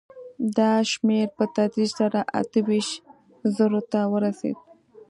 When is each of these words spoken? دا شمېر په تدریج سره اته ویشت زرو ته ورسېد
دا 0.57 0.71
شمېر 0.91 1.27
په 1.37 1.43
تدریج 1.55 1.91
سره 1.99 2.19
اته 2.39 2.59
ویشت 2.67 2.93
زرو 3.55 3.81
ته 3.91 3.99
ورسېد 4.13 4.57